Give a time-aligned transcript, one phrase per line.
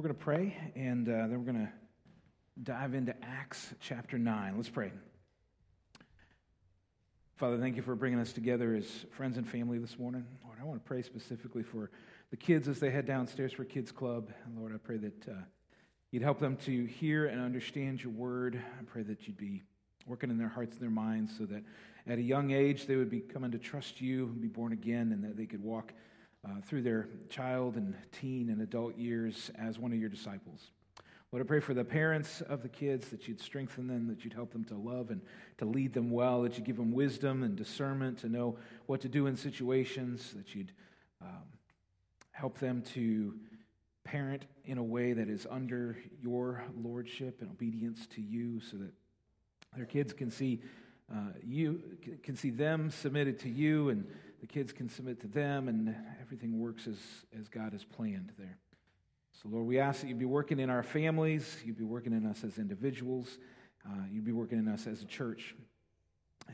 [0.00, 1.72] We're going to pray, and uh, then we're going to
[2.62, 4.54] dive into Acts chapter 9.
[4.56, 4.92] Let's pray.
[7.36, 10.24] Father, thank you for bringing us together as friends and family this morning.
[10.42, 11.90] Lord, I want to pray specifically for
[12.30, 14.30] the kids as they head downstairs for Kids Club.
[14.46, 15.34] And Lord, I pray that uh,
[16.12, 18.58] you'd help them to hear and understand your word.
[18.80, 19.64] I pray that you'd be
[20.06, 21.62] working in their hearts and their minds so that
[22.06, 25.12] at a young age they would be coming to trust you and be born again
[25.12, 25.92] and that they could walk
[26.44, 30.70] uh, through their child and teen and adult years as one of your disciples.
[31.32, 34.32] Lord, I pray for the parents of the kids that you'd strengthen them, that you'd
[34.32, 35.20] help them to love and
[35.58, 39.08] to lead them well, that you'd give them wisdom and discernment to know what to
[39.08, 40.72] do in situations, that you'd
[41.22, 41.44] um,
[42.32, 43.34] help them to
[44.02, 48.92] parent in a way that is under your lordship and obedience to you so that
[49.76, 50.60] their kids can see
[51.12, 51.82] uh, you
[52.22, 54.06] can see them submitted to you and
[54.40, 56.98] the kids can submit to them, and everything works as,
[57.38, 58.58] as God has planned there.
[59.42, 62.26] So, Lord, we ask that you'd be working in our families, you'd be working in
[62.26, 63.38] us as individuals,
[63.86, 65.54] uh, you be working in us as a church.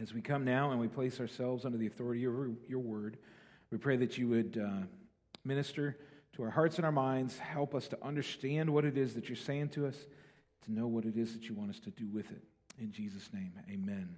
[0.00, 3.16] As we come now and we place ourselves under the authority of your, your word,
[3.70, 4.84] we pray that you would uh,
[5.44, 5.96] minister
[6.34, 9.36] to our hearts and our minds, help us to understand what it is that you're
[9.36, 9.96] saying to us,
[10.64, 12.42] to know what it is that you want us to do with it.
[12.78, 14.16] In Jesus' name, amen.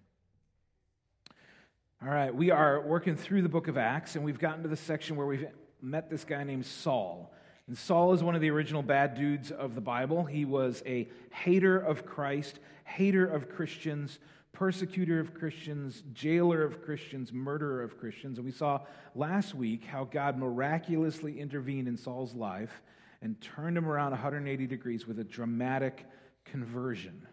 [2.00, 4.76] All right, we are working through the book of Acts, and we've gotten to the
[4.76, 5.48] section where we've
[5.82, 7.34] met this guy named Saul.
[7.66, 10.24] And Saul is one of the original bad dudes of the Bible.
[10.24, 14.20] He was a hater of Christ, hater of Christians,
[14.52, 18.38] persecutor of Christians, jailer of Christians, murderer of Christians.
[18.38, 18.82] And we saw
[19.16, 22.80] last week how God miraculously intervened in Saul's life
[23.22, 26.06] and turned him around 180 degrees with a dramatic
[26.44, 27.26] conversion.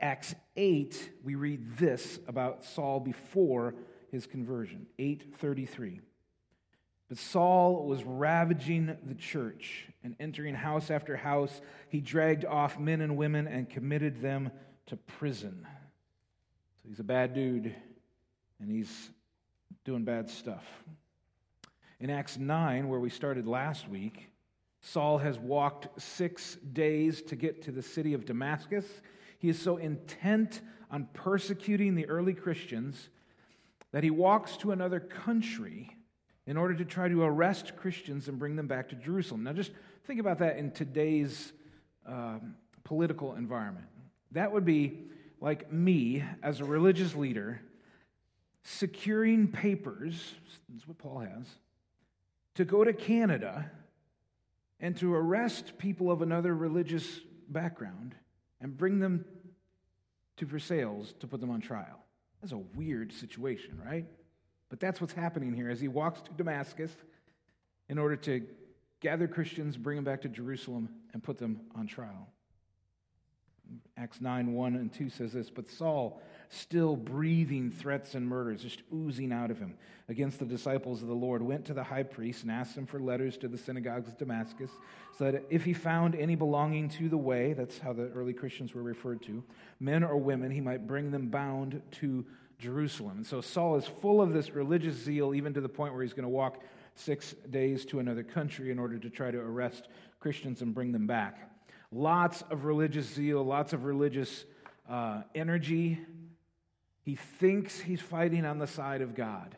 [0.00, 3.74] Acts 8, we read this about Saul before
[4.12, 6.00] his conversion 833.
[7.08, 11.60] But Saul was ravaging the church and entering house after house.
[11.88, 14.50] He dragged off men and women and committed them
[14.86, 15.66] to prison.
[16.82, 17.74] So he's a bad dude
[18.60, 19.10] and he's
[19.84, 20.64] doing bad stuff.
[21.98, 24.30] In Acts 9, where we started last week,
[24.80, 28.84] Saul has walked six days to get to the city of Damascus.
[29.38, 30.60] He is so intent
[30.90, 33.08] on persecuting the early Christians
[33.92, 35.96] that he walks to another country
[36.46, 39.44] in order to try to arrest Christians and bring them back to Jerusalem.
[39.44, 39.70] Now, just
[40.06, 41.52] think about that in today's
[42.06, 42.38] uh,
[42.84, 43.86] political environment.
[44.32, 45.04] That would be
[45.40, 47.60] like me as a religious leader
[48.64, 50.34] securing papers,
[50.68, 51.46] that's what Paul has,
[52.54, 53.70] to go to Canada
[54.80, 58.14] and to arrest people of another religious background
[58.60, 59.24] and bring them
[60.36, 62.04] to Versailles to put them on trial.
[62.40, 64.06] That's a weird situation, right?
[64.68, 66.92] But that's what's happening here as he walks to Damascus
[67.88, 68.46] in order to
[69.00, 72.28] gather Christians, bring them back to Jerusalem, and put them on trial.
[73.96, 78.82] Acts 9 1 and 2 says this But Saul, still breathing threats and murders, just
[78.94, 79.74] oozing out of him
[80.08, 82.98] against the disciples of the Lord, went to the high priest and asked him for
[82.98, 84.70] letters to the synagogues of Damascus,
[85.16, 88.74] so that if he found any belonging to the way, that's how the early Christians
[88.74, 89.42] were referred to,
[89.80, 92.24] men or women, he might bring them bound to
[92.58, 93.18] Jerusalem.
[93.18, 96.12] And so Saul is full of this religious zeal, even to the point where he's
[96.12, 96.62] going to walk
[96.94, 99.88] six days to another country in order to try to arrest
[100.20, 101.47] Christians and bring them back.
[101.90, 104.44] Lots of religious zeal, lots of religious
[104.88, 105.98] uh, energy.
[107.02, 109.56] He thinks he's fighting on the side of God.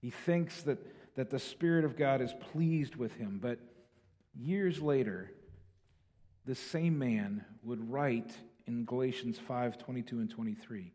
[0.00, 0.78] He thinks that,
[1.14, 3.38] that the Spirit of God is pleased with him.
[3.40, 3.58] But
[4.34, 5.30] years later,
[6.44, 8.36] the same man would write
[8.66, 10.92] in Galatians 5 22 and 23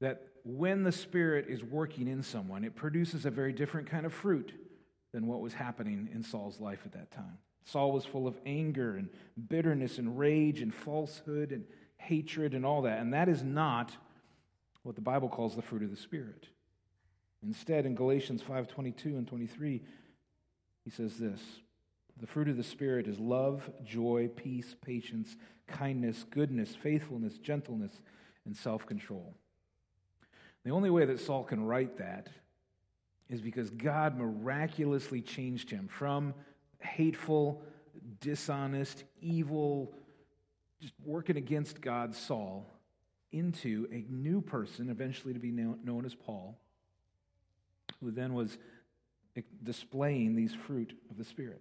[0.00, 4.12] that when the Spirit is working in someone, it produces a very different kind of
[4.12, 4.52] fruit
[5.12, 7.38] than what was happening in Saul's life at that time.
[7.66, 9.08] Saul was full of anger and
[9.48, 11.64] bitterness and rage and falsehood and
[11.96, 13.00] hatred and all that.
[13.00, 13.90] And that is not
[14.84, 16.46] what the Bible calls the fruit of the Spirit.
[17.42, 19.82] Instead, in Galatians 5 22 and 23,
[20.84, 21.40] he says this
[22.20, 25.36] The fruit of the Spirit is love, joy, peace, patience,
[25.66, 27.92] kindness, goodness, faithfulness, gentleness,
[28.44, 29.34] and self control.
[30.64, 32.28] The only way that Saul can write that
[33.28, 36.32] is because God miraculously changed him from
[36.80, 37.62] hateful,
[38.20, 39.94] dishonest, evil,
[40.80, 42.66] just working against God, Saul,
[43.32, 46.58] into a new person, eventually to be known as Paul,
[48.00, 48.56] who then was
[49.62, 51.60] displaying these fruit of the Spirit.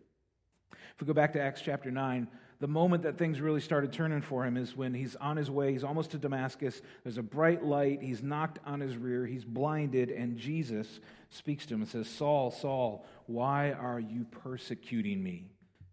[0.72, 2.28] If we go back to Acts chapter 9,
[2.66, 5.72] the moment that things really started turning for him is when he's on his way,
[5.72, 6.82] he's almost to Damascus.
[7.04, 11.76] There's a bright light, he's knocked on his rear, he's blinded, and Jesus speaks to
[11.76, 15.46] him and says, Saul, Saul, why are you persecuting me?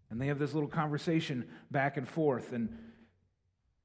[0.09, 2.75] And they have this little conversation back and forth, and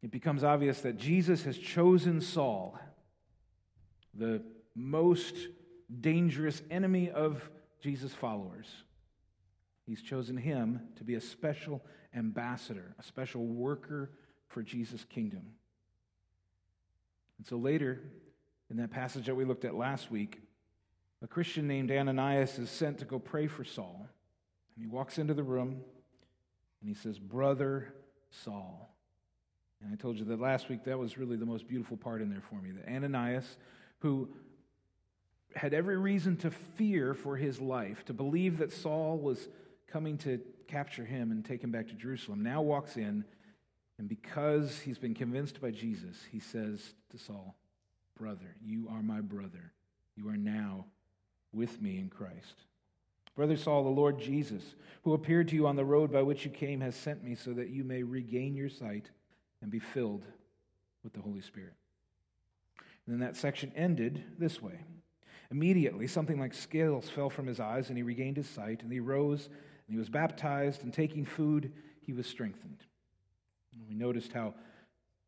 [0.02, 2.79] it becomes obvious that Jesus has chosen Saul,
[4.14, 4.43] the
[4.75, 5.35] most
[6.00, 7.50] dangerous enemy of
[7.82, 8.67] Jesus' followers.
[9.88, 11.82] He's chosen him to be a special
[12.14, 14.11] ambassador, a special worker
[14.46, 15.55] for Jesus' kingdom.
[17.38, 17.99] And so later,
[18.70, 20.43] in that passage that we looked at last week,
[21.23, 24.06] a Christian named Ananias is sent to go pray for Saul.
[24.76, 25.81] And he walks into the room
[26.81, 27.94] and he says, Brother
[28.29, 28.94] Saul.
[29.82, 32.29] And I told you that last week that was really the most beautiful part in
[32.29, 32.73] there for me.
[32.73, 33.56] That Ananias,
[34.00, 34.29] who
[35.56, 39.49] had every reason to fear for his life, to believe that Saul was
[39.90, 43.25] coming to capture him and take him back to Jerusalem, now walks in,
[43.99, 47.56] and because he's been convinced by Jesus, he says to Saul,
[48.19, 49.73] Brother, you are my brother.
[50.17, 50.87] You are now
[51.52, 52.64] with me in Christ.
[53.37, 54.62] Brother Saul, the Lord Jesus,
[55.02, 57.52] who appeared to you on the road by which you came, has sent me so
[57.52, 59.11] that you may regain your sight
[59.62, 60.25] and be filled
[61.05, 61.75] with the Holy Spirit.
[63.06, 64.81] And then that section ended this way.
[65.50, 69.00] Immediately, something like scales fell from his eyes, and he regained his sight, and he
[69.00, 69.49] rose,
[69.88, 72.79] he was baptized, and taking food, he was strengthened.
[73.73, 74.55] And we noticed how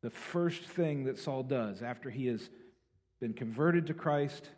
[0.02, 2.50] the first thing that Saul does after he has
[3.20, 4.48] been converted to Christ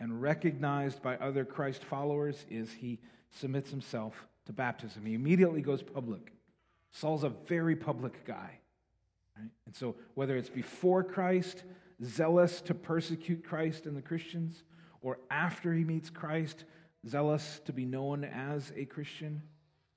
[0.00, 2.98] and recognized by other Christ followers is he
[3.30, 5.04] submits himself to baptism.
[5.04, 6.32] He immediately goes public.
[6.92, 8.58] Saul's a very public guy.
[9.36, 9.50] Right?
[9.66, 11.64] And so, whether it's before Christ,
[12.02, 14.62] zealous to persecute Christ and the Christians,
[15.02, 16.64] or after he meets Christ,
[17.08, 19.42] zealous to be known as a Christian,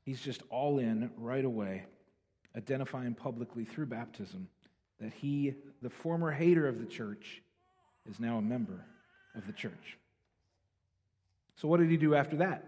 [0.04, 1.86] he's just all in right away,
[2.56, 4.48] identifying publicly through baptism
[5.00, 7.42] that he, the former hater of the church,
[8.10, 8.86] is now a member
[9.36, 9.98] of the church.
[11.56, 12.64] So, what did he do after that?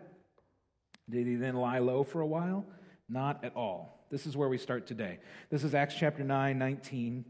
[1.10, 2.66] Did he then lie low for a while?
[3.10, 4.06] Not at all.
[4.10, 5.20] This is where we start today.
[5.50, 7.26] This is Acts chapter 9, 19.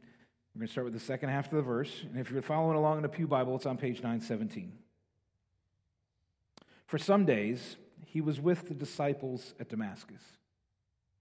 [0.54, 1.92] We're going to start with the second half of the verse.
[2.04, 4.74] And if you're following along in the Pew Bible, it's on page 917.
[6.91, 10.21] For some days, he was with the disciples at Damascus.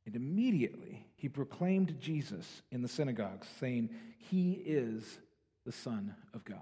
[0.05, 5.21] And immediately he proclaimed Jesus in the synagogues, saying, He is
[5.65, 6.59] the Son of God.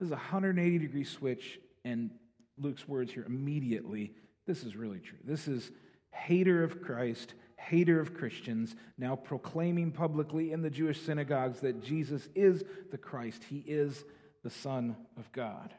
[0.00, 2.10] This is a 180 degree switch, and
[2.58, 4.10] Luke's words here immediately.
[4.44, 5.18] This is really true.
[5.22, 5.70] This is
[6.10, 12.28] hater of Christ, hater of Christians, now proclaiming publicly in the Jewish synagogues that Jesus
[12.34, 13.44] is the Christ.
[13.48, 14.04] He is
[14.42, 15.72] the Son of God.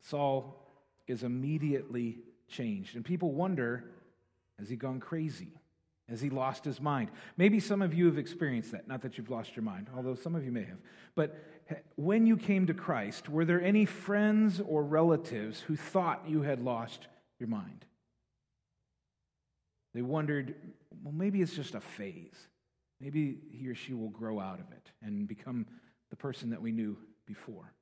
[0.00, 0.56] Saul
[1.06, 2.18] is immediately
[2.48, 2.96] changed.
[2.96, 3.84] And people wonder
[4.58, 5.48] has he gone crazy?
[6.10, 7.10] Has he lost his mind?
[7.36, 8.88] Maybe some of you have experienced that.
[8.88, 10.78] Not that you've lost your mind, although some of you may have.
[11.14, 11.42] But
[11.94, 16.60] when you came to Christ, were there any friends or relatives who thought you had
[16.62, 17.06] lost
[17.38, 17.86] your mind?
[19.94, 20.54] They wondered,
[21.02, 22.48] well, maybe it's just a phase.
[23.00, 25.66] Maybe he or she will grow out of it and become
[26.10, 27.72] the person that we knew before.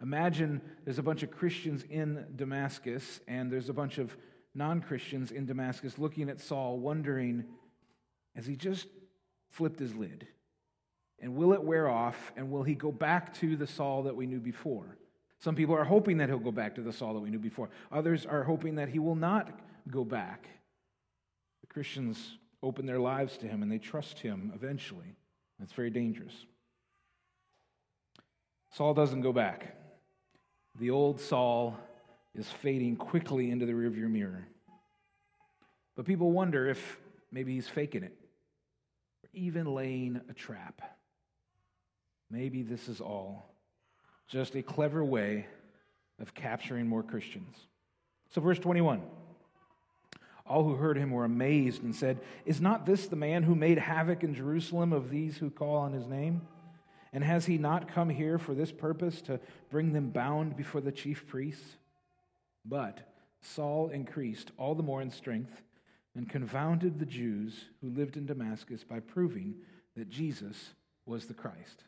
[0.00, 4.16] Imagine there's a bunch of Christians in Damascus, and there's a bunch of
[4.54, 7.44] non Christians in Damascus looking at Saul, wondering,
[8.36, 8.86] has he just
[9.50, 10.26] flipped his lid?
[11.20, 14.26] And will it wear off, and will he go back to the Saul that we
[14.26, 14.96] knew before?
[15.40, 17.70] Some people are hoping that he'll go back to the Saul that we knew before.
[17.92, 19.50] Others are hoping that he will not
[19.88, 20.48] go back.
[21.60, 25.16] The Christians open their lives to him and they trust him eventually.
[25.58, 26.34] That's very dangerous.
[28.72, 29.77] Saul doesn't go back.
[30.78, 31.76] The old Saul
[32.34, 34.46] is fading quickly into the rearview mirror.
[35.96, 36.98] But people wonder if
[37.32, 38.14] maybe he's faking it
[39.24, 40.80] or even laying a trap.
[42.30, 43.54] Maybe this is all
[44.28, 45.46] just a clever way
[46.20, 47.56] of capturing more Christians.
[48.30, 49.02] So, verse 21
[50.48, 53.78] all who heard him were amazed and said, Is not this the man who made
[53.78, 56.40] havoc in Jerusalem of these who call on his name?
[57.12, 60.92] And has he not come here for this purpose, to bring them bound before the
[60.92, 61.76] chief priests?
[62.64, 63.00] But
[63.40, 65.62] Saul increased all the more in strength
[66.14, 69.54] and confounded the Jews who lived in Damascus by proving
[69.96, 70.74] that Jesus
[71.06, 71.84] was the Christ.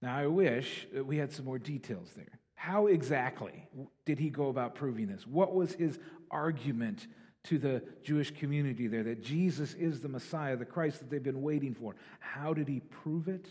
[0.00, 2.40] Now, I wish that we had some more details there.
[2.54, 3.68] How exactly
[4.04, 5.26] did he go about proving this?
[5.26, 5.98] What was his
[6.30, 7.08] argument
[7.44, 11.42] to the Jewish community there that Jesus is the Messiah, the Christ that they've been
[11.42, 11.96] waiting for?
[12.20, 13.48] How did he prove it?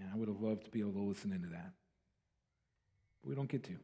[0.00, 1.72] And I would have loved to be able to listen into that.
[3.22, 3.76] But we don't get to.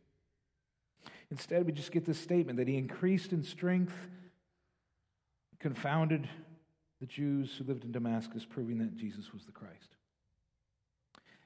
[1.31, 3.95] Instead, we just get this statement that he increased in strength,
[5.59, 6.29] confounded
[7.01, 9.91] the Jews who lived in Damascus, proving that Jesus was the Christ.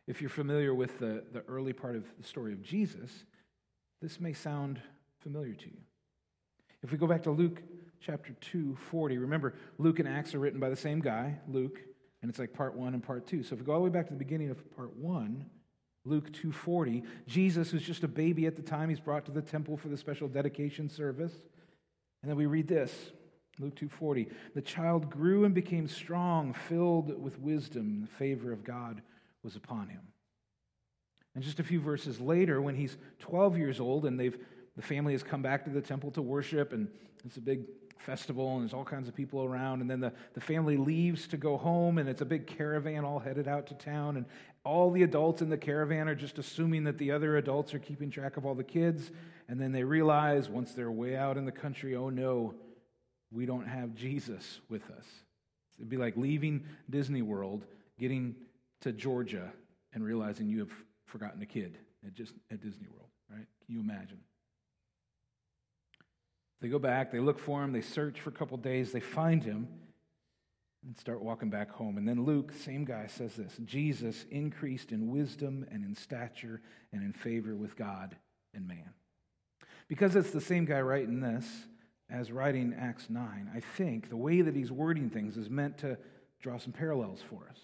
[0.07, 3.25] If you're familiar with the, the early part of the story of Jesus,
[4.00, 4.81] this may sound
[5.19, 5.79] familiar to you.
[6.83, 7.62] If we go back to Luke
[8.00, 11.81] chapter 2, 40, remember, Luke and Acts are written by the same guy, Luke,
[12.23, 13.43] and it's like part one and part two.
[13.43, 15.47] So if we go all the way back to the beginning of part one,
[16.05, 19.77] Luke 2:40, Jesus, is just a baby at the time, he's brought to the temple
[19.77, 21.35] for the special dedication service.
[22.23, 23.12] And then we read this,
[23.59, 29.03] Luke 2:40, the child grew and became strong, filled with wisdom, the favor of God
[29.43, 30.03] was upon him.
[31.35, 34.39] And just a few verses later, when he's 12 years old and they've
[34.77, 36.89] the family has come back to the temple to worship, and
[37.25, 37.67] it's a big
[38.00, 39.80] festival, and there's all kinds of people around.
[39.80, 43.19] And then the, the family leaves to go home, and it's a big caravan all
[43.19, 44.16] headed out to town.
[44.16, 44.26] And
[44.64, 48.11] all the adults in the caravan are just assuming that the other adults are keeping
[48.11, 49.11] track of all the kids.
[49.49, 52.54] And then they realize once they're way out in the country, oh no,
[53.33, 55.07] we don't have Jesus with us.
[55.78, 57.64] It'd be like leaving Disney World,
[57.99, 58.35] getting
[58.83, 59.52] to Georgia,
[59.92, 60.73] and realizing you have
[61.07, 63.47] forgotten a kid at just at Disney World, right?
[63.64, 64.19] Can you imagine?
[66.61, 69.43] They go back, they look for him, they search for a couple days, they find
[69.43, 69.69] him,
[70.85, 71.99] and start walking back home.
[71.99, 76.61] And then Luke, same guy, says this Jesus increased in wisdom and in stature
[76.93, 78.17] and in favor with God
[78.55, 78.90] and man.
[79.88, 81.47] Because it's the same guy writing this
[82.11, 85.97] as writing Acts 9, I think the way that he's wording things is meant to
[86.40, 87.59] draw some parallels for us.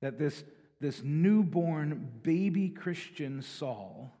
[0.00, 0.42] That this,
[0.80, 4.12] this newborn baby Christian Saul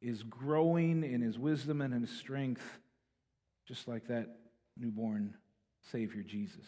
[0.00, 2.78] is growing in his wisdom and his strength,
[3.66, 4.28] just like that
[4.76, 5.34] newborn
[5.90, 6.64] Savior Jesus.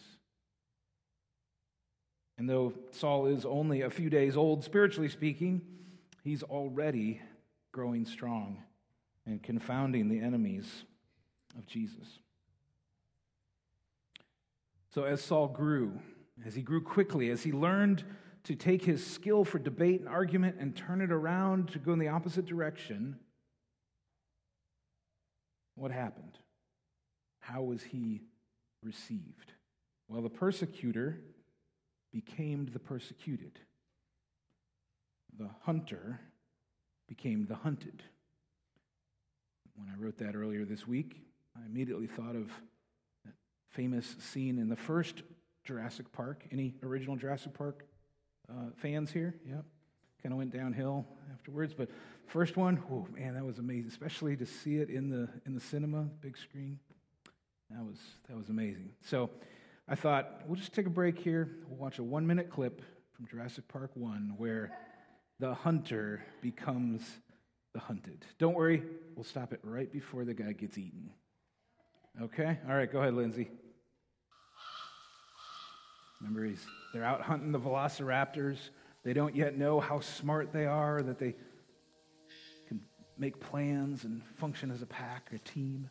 [2.37, 5.61] And though Saul is only a few days old, spiritually speaking,
[6.23, 7.21] he's already
[7.71, 8.63] growing strong
[9.25, 10.83] and confounding the enemies
[11.57, 12.19] of Jesus.
[14.93, 15.99] So, as Saul grew,
[16.45, 18.03] as he grew quickly, as he learned
[18.43, 21.99] to take his skill for debate and argument and turn it around to go in
[21.99, 23.17] the opposite direction,
[25.75, 26.37] what happened?
[27.39, 28.21] How was he
[28.83, 29.53] received?
[30.07, 31.21] Well, the persecutor
[32.11, 33.59] became the persecuted,
[35.37, 36.19] the hunter
[37.07, 38.03] became the hunted.
[39.75, 41.21] When I wrote that earlier this week,
[41.57, 42.51] I immediately thought of
[43.25, 43.33] that
[43.71, 45.23] famous scene in the first
[45.63, 46.45] Jurassic Park.
[46.51, 47.85] Any original Jurassic Park
[48.49, 49.35] uh, fans here?
[49.47, 49.65] Yep.
[50.21, 51.89] Kind of went downhill afterwards, but
[52.27, 55.59] first one, oh man, that was amazing, especially to see it in the in the
[55.59, 56.79] cinema, big screen.
[57.69, 57.97] That was
[58.29, 58.91] that was amazing.
[59.01, 59.29] So
[59.87, 61.49] I thought we'll just take a break here.
[61.67, 62.81] We'll watch a one minute clip
[63.11, 64.71] from Jurassic Park One where
[65.39, 67.01] the hunter becomes
[67.73, 68.25] the hunted.
[68.37, 68.83] Don't worry,
[69.15, 71.09] we'll stop it right before the guy gets eaten.
[72.21, 72.59] Okay?
[72.69, 73.49] All right, go ahead, Lindsay.
[76.21, 78.57] Remember, he's, they're out hunting the velociraptors.
[79.03, 81.35] They don't yet know how smart they are, that they
[82.67, 82.79] can
[83.17, 85.89] make plans and function as a pack, a team.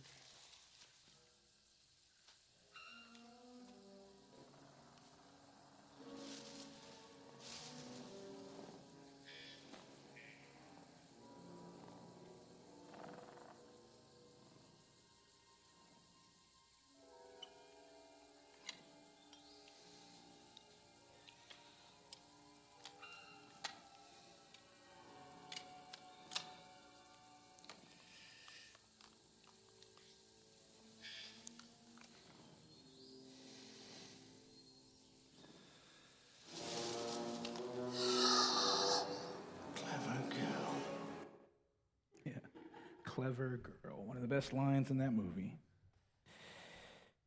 [43.34, 44.04] Clever girl.
[44.04, 45.56] One of the best lines in that movie.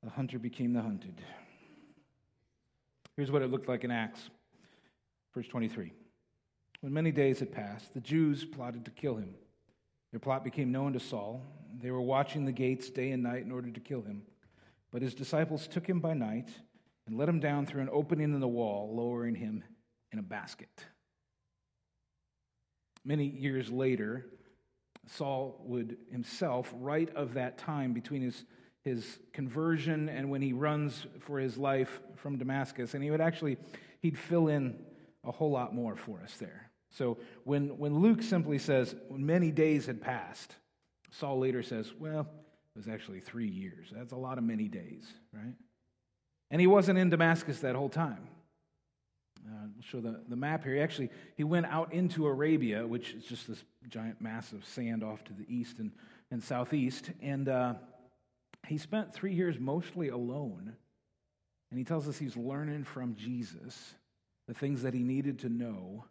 [0.03, 1.19] The hunter became the hunted.
[3.15, 4.29] Here's what it looked like in Acts,
[5.33, 5.91] verse 23.
[6.81, 9.33] When many days had passed, the Jews plotted to kill him.
[10.11, 11.41] Their plot became known to Saul.
[11.81, 14.23] They were watching the gates day and night in order to kill him.
[14.91, 16.49] But his disciples took him by night
[17.07, 19.63] and let him down through an opening in the wall, lowering him
[20.11, 20.85] in a basket.
[23.03, 24.27] Many years later,
[25.07, 28.45] Saul would himself write of that time between his,
[28.83, 32.93] his conversion and when he runs for his life from Damascus.
[32.93, 33.57] And he would actually,
[34.01, 34.75] he'd fill in
[35.23, 36.69] a whole lot more for us there.
[36.91, 40.55] So when, when Luke simply says, many days had passed,
[41.11, 43.87] Saul later says, well, it was actually three years.
[43.91, 45.55] That's a lot of many days, right?
[46.51, 48.27] And he wasn't in Damascus that whole time.
[49.47, 50.73] Uh, will show the, the map here.
[50.73, 55.03] He actually, he went out into Arabia, which is just this giant mass of sand
[55.03, 55.91] off to the east and,
[56.31, 57.11] and southeast.
[57.21, 57.75] And uh,
[58.67, 60.75] he spent three years mostly alone.
[61.69, 63.95] And he tells us he's learning from Jesus
[64.47, 66.05] the things that he needed to know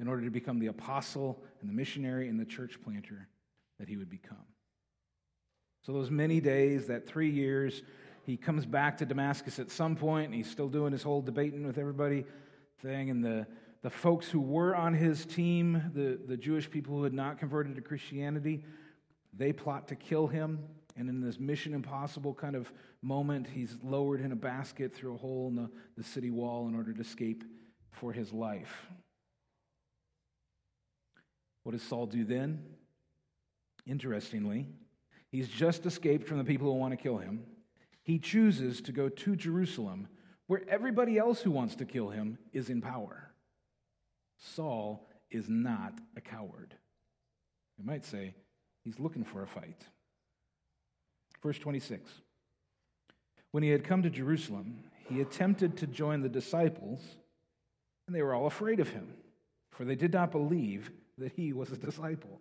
[0.00, 3.28] in order to become the apostle and the missionary and the church planter
[3.78, 4.36] that he would become.
[5.84, 7.82] So, those many days, that three years,
[8.24, 11.66] he comes back to Damascus at some point, and he's still doing his whole debating
[11.66, 12.24] with everybody
[12.80, 13.10] thing.
[13.10, 13.46] And the,
[13.82, 17.76] the folks who were on his team, the, the Jewish people who had not converted
[17.76, 18.64] to Christianity,
[19.32, 20.60] they plot to kill him.
[20.96, 25.18] And in this mission impossible kind of moment, he's lowered in a basket through a
[25.18, 27.44] hole in the, the city wall in order to escape
[27.92, 28.88] for his life.
[31.62, 32.62] What does Saul do then?
[33.86, 34.66] Interestingly,
[35.30, 37.44] he's just escaped from the people who want to kill him.
[38.02, 40.08] He chooses to go to Jerusalem,
[40.48, 43.30] where everybody else who wants to kill him is in power.
[44.38, 46.74] Saul is not a coward.
[47.78, 48.34] You might say
[48.82, 49.84] he's looking for a fight.
[51.42, 52.10] Verse 26
[53.52, 54.78] When he had come to Jerusalem,
[55.08, 57.00] he attempted to join the disciples,
[58.06, 59.14] and they were all afraid of him,
[59.70, 62.40] for they did not believe that he was a disciple.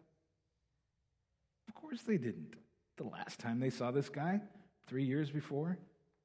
[1.68, 2.56] Of course they didn't.
[2.96, 4.42] The last time they saw this guy,
[4.88, 5.78] three years before,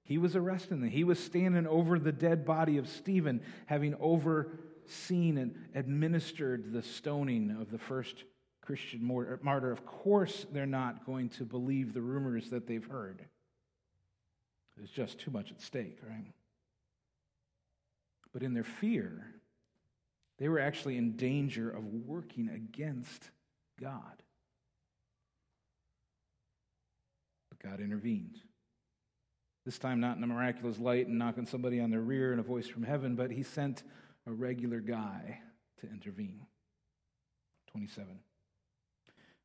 [0.04, 0.90] he was arresting them.
[0.90, 7.56] He was standing over the dead body of Stephen, having overseen and administered the stoning
[7.60, 8.24] of the first
[8.62, 9.70] Christian er, martyr.
[9.70, 13.24] Of course, they're not going to believe the rumors that they've heard.
[14.76, 16.32] There's just too much at stake, right?
[18.32, 19.26] But in their fear,
[20.38, 23.30] they were actually in danger of working against
[23.80, 24.22] God.
[27.50, 28.40] But God intervened.
[29.64, 32.44] This time, not in a miraculous light and knocking somebody on their rear and a
[32.44, 33.84] voice from heaven, but he sent
[34.26, 35.40] a regular guy
[35.80, 36.46] to intervene.
[37.70, 38.18] 27.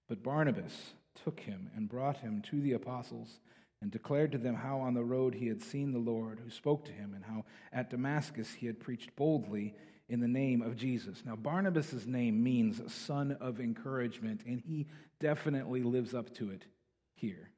[0.08, 0.94] But Barnabas
[1.24, 3.40] took him and brought him to the apostles
[3.82, 6.86] and declared to them how on the road he had seen the Lord who spoke
[6.86, 9.76] to him and how at Damascus he had preached boldly
[10.10, 11.24] in the name of Jesus.
[11.26, 14.88] Now, Barnabas' name means son of encouragement, and he
[15.20, 16.66] definitely lives up to it
[17.14, 17.52] here.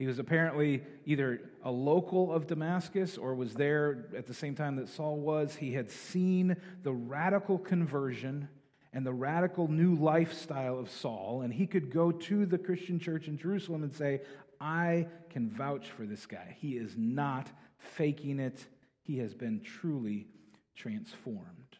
[0.00, 4.76] He was apparently either a local of Damascus or was there at the same time
[4.76, 5.54] that Saul was.
[5.54, 8.48] He had seen the radical conversion
[8.94, 13.28] and the radical new lifestyle of Saul, and he could go to the Christian church
[13.28, 14.22] in Jerusalem and say,
[14.58, 16.56] I can vouch for this guy.
[16.58, 18.58] He is not faking it,
[19.02, 20.28] he has been truly
[20.74, 21.76] transformed.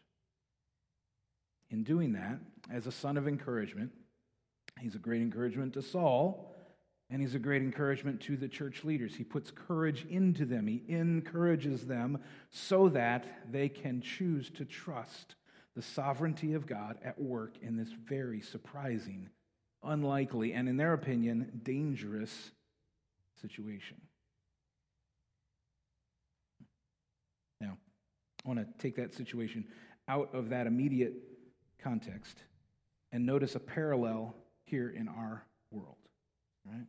[1.71, 2.37] In doing that,
[2.71, 3.91] as a son of encouragement,
[4.79, 6.50] he's a great encouragement to Saul.
[7.11, 9.15] And he's a great encouragement to the church leaders.
[9.15, 10.65] He puts courage into them.
[10.65, 12.19] He encourages them
[12.49, 15.35] so that they can choose to trust
[15.75, 19.29] the sovereignty of God at work in this very surprising,
[19.83, 22.51] unlikely, and in their opinion, dangerous
[23.41, 23.97] situation.
[27.59, 27.77] Now,
[28.45, 29.65] I want to take that situation
[30.07, 31.13] out of that immediate
[31.83, 32.37] context
[33.11, 35.97] and notice a parallel here in our world.
[36.65, 36.85] Right?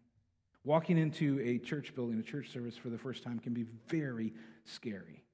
[0.65, 4.33] Walking into a church building, a church service for the first time can be very
[4.65, 5.25] scary.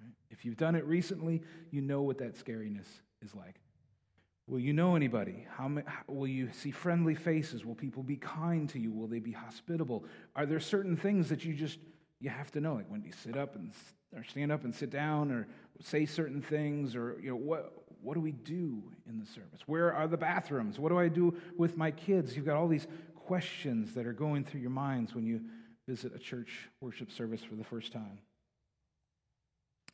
[0.00, 0.14] Right?
[0.30, 2.86] If you've done it recently, you know what that scariness
[3.22, 3.56] is like.
[4.46, 5.46] Will you know anybody?
[5.56, 5.70] How,
[6.08, 7.64] will you see friendly faces?
[7.64, 8.92] Will people be kind to you?
[8.92, 10.04] Will they be hospitable?
[10.36, 11.78] Are there certain things that you just
[12.22, 13.72] you have to know, like when do you sit up and
[14.14, 15.48] or stand up and sit down, or
[15.80, 19.60] say certain things, or you know what what do we do in the service?
[19.66, 20.78] Where are the bathrooms?
[20.78, 22.36] What do I do with my kids?
[22.36, 22.86] You've got all these
[23.26, 25.40] questions that are going through your minds when you
[25.88, 28.18] visit a church worship service for the first time.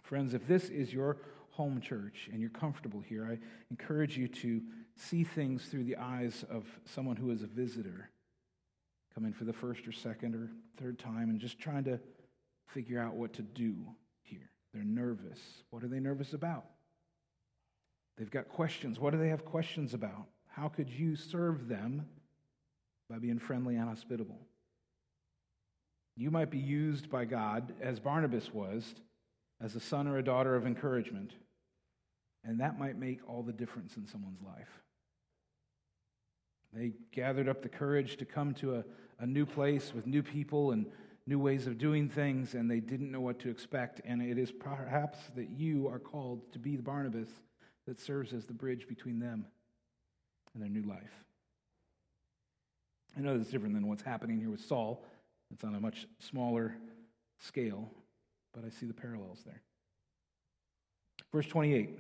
[0.03, 1.19] Friends, if this is your
[1.51, 3.39] home church and you're comfortable here, I
[3.71, 4.63] encourage you to
[4.97, 8.11] see things through the eyes of someone who is a visitor,
[9.15, 10.49] coming for the first or second or
[10.81, 11.99] third time and just trying to
[12.69, 13.75] figure out what to do
[14.23, 14.51] here.
[14.73, 15.41] They're nervous.
[15.71, 16.65] What are they nervous about?
[18.17, 18.99] They've got questions.
[18.99, 20.27] What do they have questions about?
[20.47, 22.07] How could you serve them
[23.09, 24.39] by being friendly and hospitable?
[26.17, 28.95] You might be used by God, as Barnabas was,
[29.61, 31.33] as a son or a daughter of encouragement.
[32.45, 34.83] And that might make all the difference in someone's life.
[36.73, 38.85] They gathered up the courage to come to a,
[39.21, 40.87] a new place with new people and
[41.27, 44.01] new ways of doing things, and they didn't know what to expect.
[44.05, 47.29] And it is perhaps that you are called to be the Barnabas
[47.87, 49.47] that serves as the bridge between them
[50.55, 51.25] and their new life.
[53.19, 55.05] I know that's different than what's happening here with Saul.
[55.53, 56.77] It's on a much smaller
[57.41, 57.91] scale,
[58.55, 59.61] but I see the parallels there.
[61.33, 61.99] Verse 28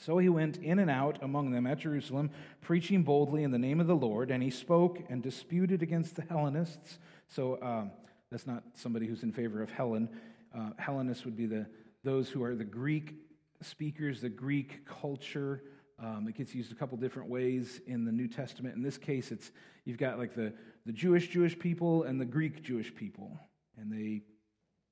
[0.00, 3.80] So he went in and out among them at Jerusalem, preaching boldly in the name
[3.80, 6.98] of the Lord, and he spoke and disputed against the Hellenists.
[7.28, 7.90] So um,
[8.30, 10.08] that's not somebody who's in favor of Helen.
[10.56, 11.66] Uh, Hellenists would be the,
[12.04, 13.14] those who are the Greek
[13.60, 15.62] speakers, the Greek culture,
[15.98, 18.76] Um, it gets used a couple different ways in the New Testament.
[18.76, 19.50] In this case, it's
[19.84, 20.52] you've got like the,
[20.84, 23.38] the Jewish Jewish people and the Greek Jewish people,
[23.78, 24.22] and they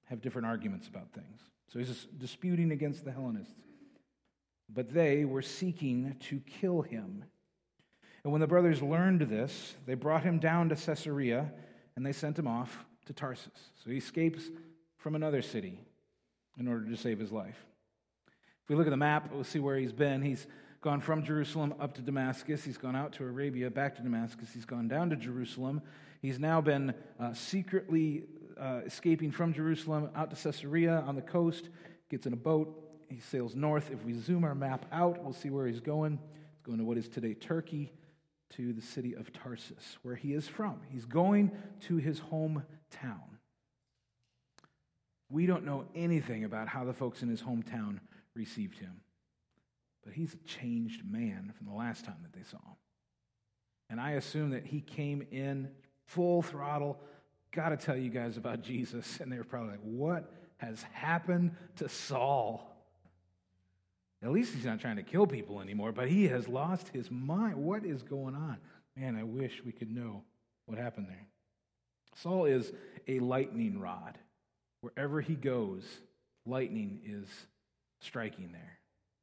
[0.05, 1.41] have different arguments about things.
[1.73, 3.55] So he's disputing against the Hellenists.
[4.73, 7.25] But they were seeking to kill him.
[8.23, 11.53] And when the brothers learned this, they brought him down to Caesarea
[11.97, 13.71] and they sent him off to Tarsus.
[13.83, 14.45] So he escapes
[14.97, 15.79] from another city
[16.59, 17.67] in order to save his life.
[18.63, 20.23] If we look at the map, we'll see where he's been.
[20.23, 20.47] He's
[20.85, 22.63] gone from Jerusalem up to Damascus.
[22.63, 24.51] He's gone out to Arabia, back to Damascus.
[24.53, 25.81] He's gone down to Jerusalem.
[26.21, 28.25] He's now been uh, secretly
[28.61, 31.71] uh, escaping from Jerusalem out to Caesarea on the coast,
[32.11, 32.69] gets in a boat.
[33.09, 33.91] He sails north.
[33.91, 36.19] If we zoom our map out, we'll see where he's going.
[36.53, 37.91] He's going to what is today Turkey,
[38.51, 40.83] to the city of Tarsus, where he is from.
[40.91, 41.51] He's going
[41.87, 43.39] to his hometown.
[45.31, 48.01] We don't know anything about how the folks in his hometown
[48.37, 49.01] received him,
[50.05, 52.77] but he's a changed man from the last time that they saw him.
[53.91, 55.71] And I assume that he came in
[56.07, 57.01] full throttle,
[57.53, 59.21] got to tell you guys about Jesus.
[59.21, 62.71] And they were probably like, what has happened to Saul?
[64.23, 67.57] At least he's not trying to kill people anymore, but he has lost his mind.
[67.57, 68.57] What is going on?
[68.97, 70.23] Man, I wish we could know
[70.67, 71.27] what happened there.
[72.17, 72.73] Saul is
[73.07, 74.19] a lightning rod.
[74.81, 75.83] Wherever he goes,
[76.47, 77.29] lightning is
[78.01, 78.79] striking there,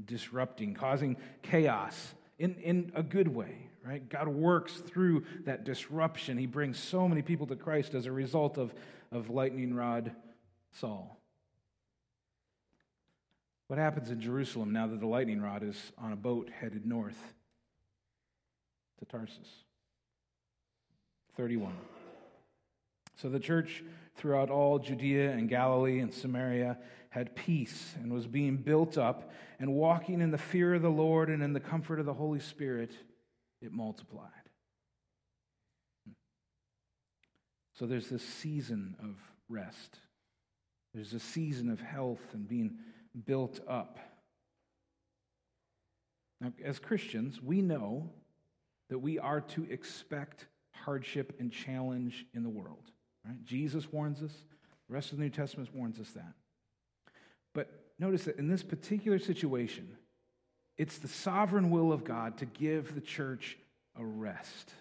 [0.06, 4.08] disrupting, causing chaos in, in a good way, right?
[4.10, 6.38] God works through that disruption.
[6.38, 8.74] He brings so many people to Christ as a result of,
[9.12, 10.14] of lightning rod
[10.74, 11.18] Saul.
[13.68, 17.34] What happens in Jerusalem now that the lightning rod is on a boat headed north
[19.00, 19.48] to Tarsus?
[21.38, 21.74] 31.
[23.22, 23.84] So the church
[24.16, 26.80] throughout all Judea and Galilee and Samaria
[27.10, 31.30] had peace and was being built up and walking in the fear of the Lord
[31.30, 32.92] and in the comfort of the Holy Spirit,
[33.62, 34.32] it multiplied.
[37.76, 39.16] So there's this season of
[39.48, 40.00] rest.
[40.96, 42.80] There's a season of health and being
[43.26, 44.00] built up.
[46.40, 48.10] Now, as Christians, we know
[48.90, 52.92] that we are to expect hardship and challenge in the world.
[53.26, 53.44] Right?
[53.46, 54.34] Jesus warns us,
[54.88, 56.34] the rest of the New Testament warns us that.
[57.54, 59.98] But notice that in this particular situation,
[60.78, 63.58] it's the sovereign will of God to give the church
[64.00, 64.74] a rest.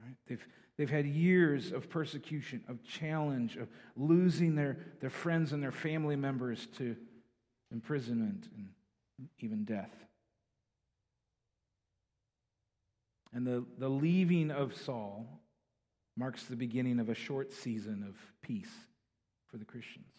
[0.00, 0.16] Right?
[0.28, 0.46] They've,
[0.78, 6.14] They've had years of persecution, of challenge, of losing their, their friends and their family
[6.14, 6.94] members to
[7.72, 8.68] imprisonment and
[9.40, 9.90] even death.
[13.34, 15.26] And the, the leaving of Saul
[16.18, 18.72] marks the beginning of a short season of peace
[19.46, 20.12] for the Christians.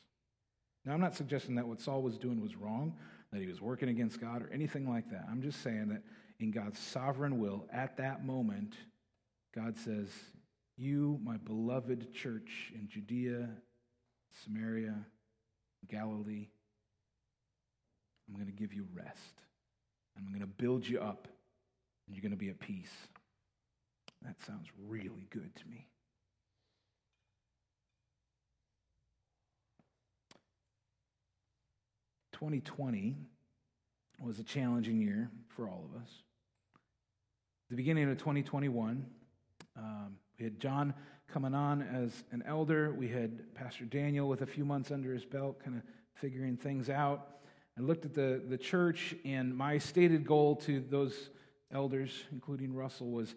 [0.85, 2.95] Now, I'm not suggesting that what Saul was doing was wrong,
[3.33, 5.25] that he was working against God or anything like that.
[5.29, 6.01] I'm just saying that
[6.39, 8.75] in God's sovereign will, at that moment,
[9.53, 10.07] God says,
[10.77, 13.49] you, my beloved church in Judea,
[14.45, 14.95] Samaria,
[15.89, 16.47] Galilee,
[18.27, 19.41] I'm going to give you rest.
[20.15, 21.27] And I'm going to build you up,
[22.07, 22.93] and you're going to be at peace.
[24.23, 25.87] That sounds really good to me.
[32.31, 33.17] Twenty twenty
[34.21, 36.09] was a challenging year for all of us.
[37.69, 39.05] The beginning of 2021,
[39.77, 40.93] um, we had John
[41.31, 42.91] coming on as an elder.
[42.91, 45.83] We had Pastor Daniel with a few months under his belt, kind of
[46.15, 47.27] figuring things out.
[47.77, 51.29] I looked at the, the church, and my stated goal to those
[51.71, 53.35] elders, including Russell, was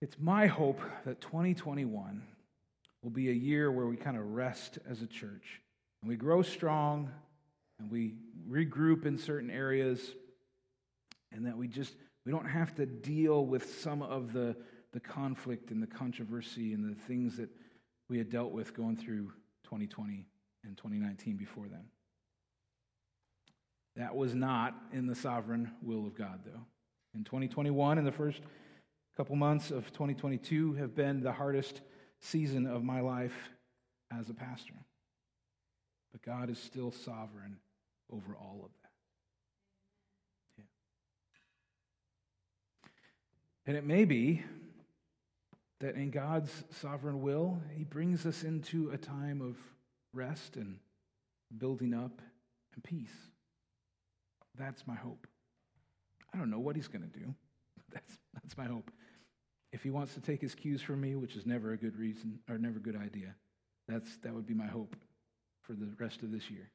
[0.00, 2.22] it's my hope that 2021
[3.02, 5.60] will be a year where we kind of rest as a church
[6.02, 7.10] and we grow strong
[7.78, 8.14] and we
[8.48, 10.12] regroup in certain areas
[11.32, 14.56] and that we just we don't have to deal with some of the
[14.92, 17.50] the conflict and the controversy and the things that
[18.08, 19.30] we had dealt with going through
[19.64, 20.26] 2020
[20.64, 21.84] and 2019 before then.
[23.96, 26.62] That was not in the sovereign will of God, though.
[27.14, 28.40] In 2021 in the first
[29.16, 31.80] couple months of 2022 have been the hardest
[32.20, 33.50] season of my life
[34.16, 34.74] as a pastor.
[36.12, 37.56] But God is still sovereign
[38.12, 38.90] over all of that.
[40.58, 40.64] Yeah.
[43.66, 44.42] And it may be
[45.80, 49.56] that in God's sovereign will, He brings us into a time of
[50.12, 50.76] rest and
[51.56, 52.20] building up
[52.74, 53.16] and peace.
[54.58, 55.26] That's my hope.
[56.34, 57.34] I don't know what He's going to do.
[57.92, 58.90] That's, that's my hope.
[59.72, 62.38] If He wants to take His cues from me, which is never a good reason
[62.48, 63.34] or never a good idea,
[63.88, 64.96] that's, that would be my hope
[65.62, 66.70] for the rest of this year.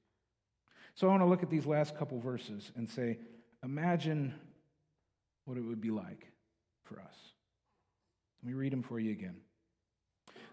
[0.95, 3.17] So I want to look at these last couple verses and say,
[3.63, 4.33] imagine
[5.45, 6.27] what it would be like
[6.83, 7.15] for us.
[8.43, 9.37] Let me read them for you again.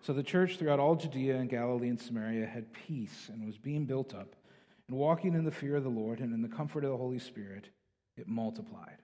[0.03, 3.85] So the church throughout all Judea and Galilee and Samaria had peace and was being
[3.85, 4.37] built up,
[4.89, 7.19] and walking in the fear of the Lord and in the comfort of the Holy
[7.19, 7.69] Spirit,
[8.17, 8.99] it multiplied.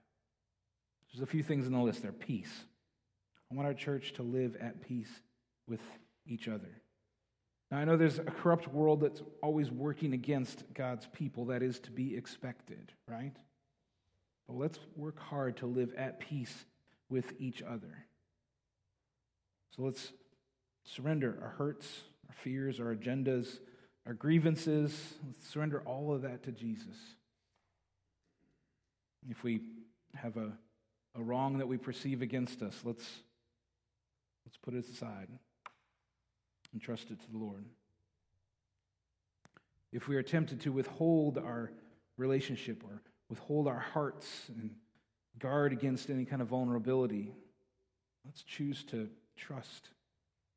[1.15, 2.53] There's a few things in the list there peace.
[3.51, 5.11] I want our church to live at peace
[5.69, 5.81] with
[6.27, 6.81] each other.
[7.71, 11.47] Now, I know there's a corrupt world that's always working against God's people.
[11.47, 13.33] That is to be expected, right?
[14.49, 16.67] But let's work hard to live at peace
[17.09, 18.07] with each other.
[19.77, 20.13] So let's
[20.85, 21.87] surrender our hurts,
[22.29, 23.61] our fears, our agendas,
[24.05, 25.15] our grievances.
[25.25, 26.97] Let's surrender all of that to Jesus.
[29.29, 29.61] If we
[30.15, 30.53] have a,
[31.17, 33.09] a wrong that we perceive against us, let's,
[34.45, 35.29] let's put it aside
[36.73, 37.65] and trust it to the Lord.
[39.93, 41.71] If we are tempted to withhold our
[42.17, 44.71] relationship or withhold our hearts and
[45.39, 47.33] guard against any kind of vulnerability,
[48.25, 49.91] let's choose to trust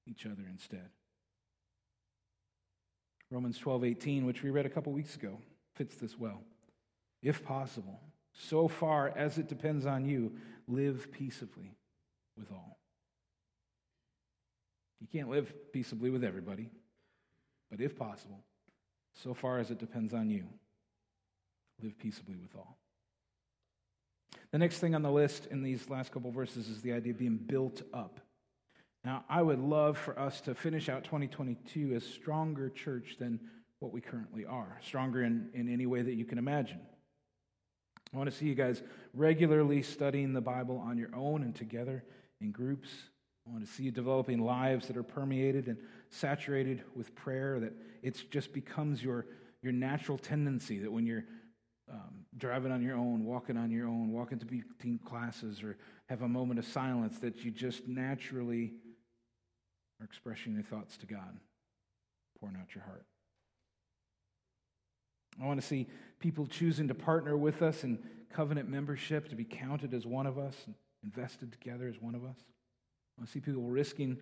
[0.07, 0.89] each other instead.
[3.29, 5.37] Romans 12, 18, which we read a couple weeks ago,
[5.75, 6.41] fits this well.
[7.21, 7.99] If possible,
[8.37, 10.33] so far as it depends on you,
[10.67, 11.75] live peaceably
[12.37, 12.77] with all.
[14.99, 16.69] You can't live peaceably with everybody,
[17.69, 18.43] but if possible,
[19.13, 20.45] so far as it depends on you,
[21.81, 22.77] live peaceably with all.
[24.51, 27.19] The next thing on the list in these last couple verses is the idea of
[27.19, 28.19] being built up.
[29.03, 33.39] Now, I would love for us to finish out 2022 as stronger church than
[33.79, 36.79] what we currently are, stronger in, in any way that you can imagine.
[38.13, 38.81] I want to see you guys
[39.13, 42.03] regularly studying the Bible on your own and together
[42.41, 42.89] in groups.
[43.47, 45.77] I want to see you developing lives that are permeated and
[46.09, 49.25] saturated with prayer, that it just becomes your,
[49.61, 51.25] your natural tendency that when you're
[51.91, 55.77] um, driving on your own, walking on your own, walking to between classes, or
[56.09, 58.73] have a moment of silence, that you just naturally
[59.99, 61.39] are expressing your thoughts to God,
[62.39, 63.05] pouring out your heart.
[65.41, 65.87] I want to see
[66.19, 67.99] people choosing to partner with us in
[68.33, 72.23] covenant membership, to be counted as one of us, and invested together as one of
[72.23, 72.37] us.
[73.21, 74.17] I see people risking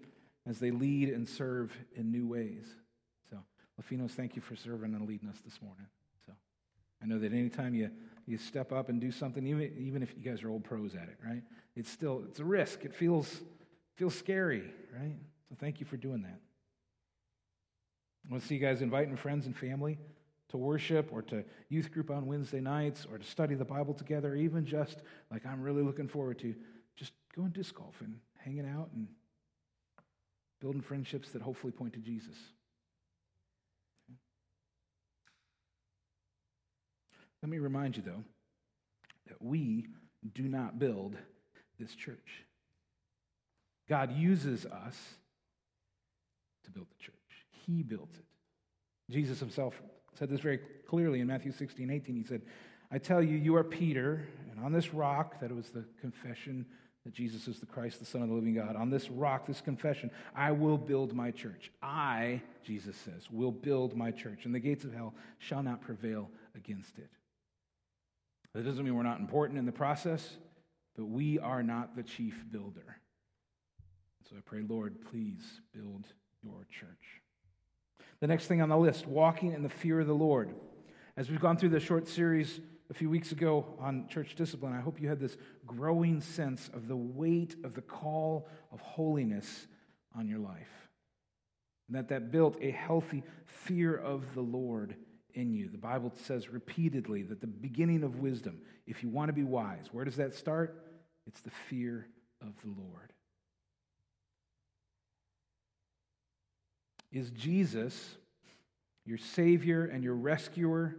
[0.47, 2.65] as they lead and serve in new ways.
[3.29, 3.37] So,
[3.81, 5.87] Lafinos, thank you for serving and leading us this morning.
[6.25, 6.33] So,
[7.03, 7.89] I know that anytime you,
[8.25, 11.09] you step up and do something, even, even if you guys are old pros at
[11.09, 11.43] it, right?
[11.75, 12.85] It's still, it's a risk.
[12.85, 13.41] It feels,
[13.95, 14.63] feels scary,
[14.97, 15.17] right?
[15.49, 16.39] So, thank you for doing that.
[18.25, 19.97] I want to see you guys inviting friends and family
[20.49, 24.35] to worship or to youth group on Wednesday nights or to study the Bible together,
[24.35, 26.55] even just like I'm really looking forward to
[26.95, 29.07] just going disc golf and hanging out and
[30.61, 32.35] building friendships that hopefully point to Jesus.
[37.41, 38.23] Let me remind you, though,
[39.27, 39.87] that we
[40.33, 41.15] do not build
[41.79, 42.45] this church.
[43.87, 44.97] God uses us
[46.63, 47.15] to build the church,
[47.65, 48.25] He builds it.
[49.11, 49.79] Jesus himself
[50.17, 52.15] said this very clearly in Matthew 16, 18.
[52.15, 52.41] He said,
[52.91, 56.65] I tell you, you are Peter, and on this rock, that was the confession
[57.03, 58.75] that Jesus is the Christ, the Son of the living God.
[58.75, 61.71] On this rock, this confession, I will build my church.
[61.81, 66.29] I, Jesus says, will build my church, and the gates of hell shall not prevail
[66.55, 67.09] against it.
[68.53, 70.37] That doesn't mean we're not important in the process,
[70.95, 72.97] but we are not the chief builder.
[74.29, 76.05] So I pray, Lord, please build
[76.41, 77.21] your church.
[78.21, 80.53] The next thing on the list walking in the fear of the Lord.
[81.17, 84.81] As we've gone through this short series a few weeks ago on church discipline, I
[84.81, 89.67] hope you had this growing sense of the weight of the call of holiness
[90.17, 90.89] on your life.
[91.87, 94.95] And that that built a healthy fear of the Lord
[95.33, 95.69] in you.
[95.69, 99.87] The Bible says repeatedly that the beginning of wisdom, if you want to be wise,
[99.91, 100.83] where does that start?
[101.27, 102.07] It's the fear
[102.41, 103.11] of the Lord.
[107.15, 108.15] Is Jesus
[109.05, 110.95] your Savior and your rescuer?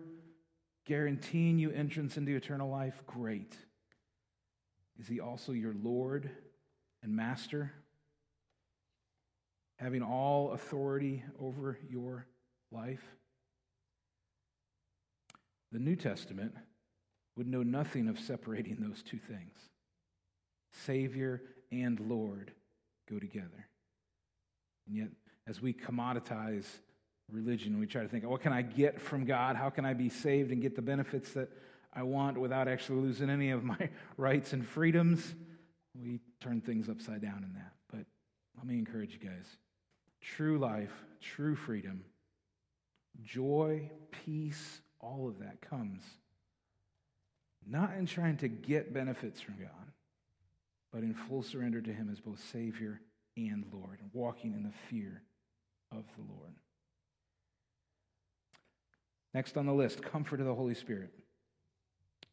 [0.87, 3.03] guaranteeing you entrance into eternal life?
[3.07, 3.55] Great.
[4.99, 6.31] Is he also your Lord
[7.03, 7.73] and Master?
[9.79, 12.27] Having all authority over your
[12.73, 13.03] life?
[15.73, 16.55] The New Testament
[17.37, 19.59] would know nothing of separating those two things.
[20.73, 22.53] Savior and Lord
[23.11, 23.67] go together.
[24.87, 25.09] And yet,
[25.47, 26.65] as we commoditize
[27.31, 27.79] religion.
[27.79, 29.57] We try to think, what can I get from God?
[29.57, 31.49] How can I be saved and get the benefits that
[31.93, 35.35] I want without actually losing any of my rights and freedoms?
[36.01, 37.73] We turn things upside down in that.
[37.91, 38.07] But
[38.57, 39.47] let me encourage you guys
[40.21, 42.05] true life, true freedom,
[43.23, 43.91] joy,
[44.25, 46.03] peace, all of that comes
[47.67, 49.93] not in trying to get benefits from God,
[50.93, 53.01] but in full surrender to Him as both Savior
[53.37, 55.23] and Lord, and walking in the fear
[55.93, 56.53] of the Lord.
[59.35, 61.11] Next on the list, comfort of the Holy Spirit.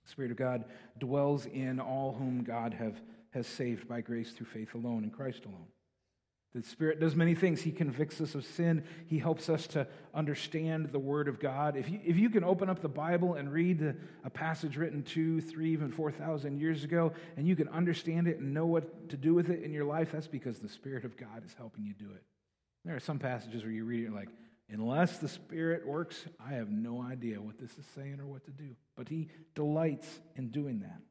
[0.04, 0.66] The Spirit of God
[1.00, 5.46] dwells in all whom God have, has saved by grace through faith alone in Christ
[5.46, 5.68] alone.
[6.54, 7.64] The Spirit does many things.
[7.64, 8.84] He convicts us of sin.
[9.08, 11.76] He helps us to understand the Word of God.
[11.76, 15.42] If you, if you can open up the Bible and read a passage written two,
[15.42, 19.34] three, even 4,000 years ago, and you can understand it and know what to do
[19.34, 22.12] with it in your life, that's because the Spirit of God is helping you do
[22.14, 22.24] it.
[22.86, 24.30] There are some passages where you read it like,
[24.70, 28.52] unless the Spirit works, I have no idea what this is saying or what to
[28.52, 28.76] do.
[28.98, 31.02] But He delights in doing that,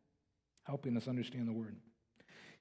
[0.65, 1.77] helping us understand the Word.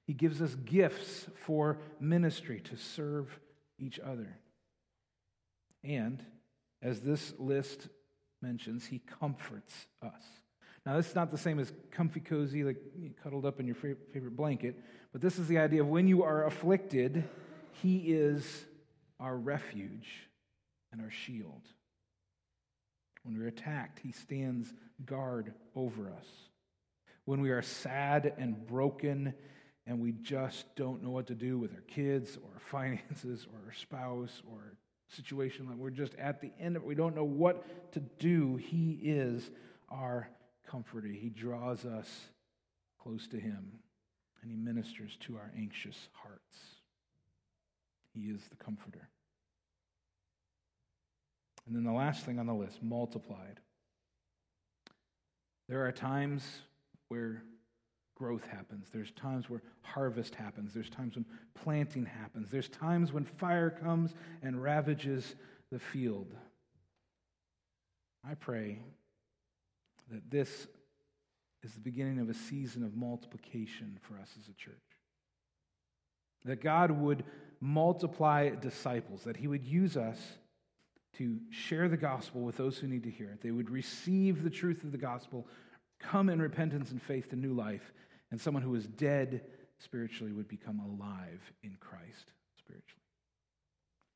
[0.06, 3.38] He gives us gifts for ministry to serve
[3.78, 4.38] each other.
[5.84, 6.24] And
[6.80, 7.88] as this list
[8.40, 10.22] mentions, he comforts us.
[10.84, 12.76] Now, this is not the same as comfy cozy, like
[13.22, 14.80] cuddled up in your favorite blanket,
[15.12, 17.22] but this is the idea of when you are afflicted,
[17.82, 18.64] he is
[19.22, 20.28] our refuge
[20.90, 21.62] and our shield.
[23.22, 24.74] When we're attacked, he stands
[25.06, 26.26] guard over us.
[27.24, 29.32] When we are sad and broken
[29.86, 33.58] and we just don't know what to do with our kids or our finances or
[33.66, 34.76] our spouse or
[35.08, 38.56] situation like we're just at the end of it we don't know what to do
[38.56, 39.50] he is
[39.90, 40.26] our
[40.66, 42.08] comforter he draws us
[42.98, 43.72] close to him
[44.40, 46.71] and he ministers to our anxious hearts
[48.14, 49.08] he is the comforter
[51.66, 53.60] and then the last thing on the list multiplied
[55.68, 56.42] there are times
[57.08, 57.42] where
[58.14, 58.88] growth happens.
[58.92, 60.72] There's times where harvest happens.
[60.72, 62.50] There's times when planting happens.
[62.50, 65.34] There's times when fire comes and ravages
[65.70, 66.32] the field.
[68.28, 68.78] I pray
[70.10, 70.68] that this
[71.62, 74.74] is the beginning of a season of multiplication for us as a church.
[76.44, 77.24] That God would
[77.62, 80.18] multiply disciples, that He would use us
[81.16, 83.40] to share the gospel with those who need to hear it.
[83.40, 85.46] They would receive the truth of the gospel,
[86.00, 87.92] come in repentance and faith to new life,
[88.32, 89.42] and someone who was dead
[89.78, 93.02] spiritually would become alive in Christ spiritually.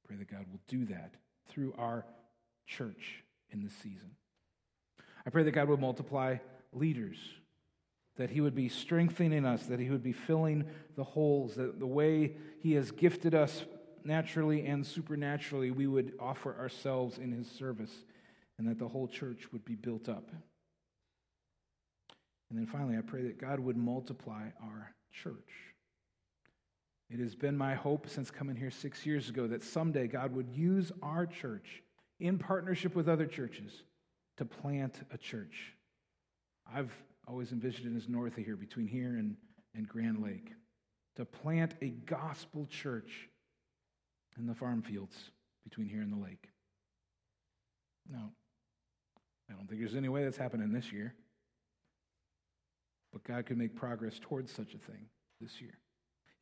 [0.07, 1.15] Pray that God will do that
[1.49, 2.05] through our
[2.67, 4.11] church in this season.
[5.25, 6.39] I pray that God will multiply
[6.73, 7.17] leaders,
[8.17, 10.65] that He would be strengthening us, that He would be filling
[10.97, 13.65] the holes, that the way He has gifted us
[14.05, 17.93] naturally and supernaturally, we would offer ourselves in His service,
[18.59, 20.31] and that the whole church would be built up.
[22.49, 25.35] And then finally, I pray that God would multiply our church.
[27.11, 30.49] It has been my hope since coming here six years ago that someday God would
[30.49, 31.83] use our church
[32.19, 33.83] in partnership with other churches
[34.39, 35.75] to plant a church.
[36.73, 36.93] I've
[37.27, 39.37] always envisioned as north of here, between here and,
[39.75, 40.53] and Grand Lake,
[41.17, 43.29] to plant a gospel church
[44.39, 45.31] in the farm fields
[45.65, 46.49] between here and the lake.
[48.09, 48.31] No,
[49.51, 51.15] I don't think there's any way that's happening this year.
[53.13, 55.07] But God could make progress towards such a thing
[55.41, 55.79] this year.